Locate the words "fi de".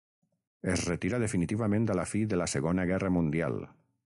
2.15-2.43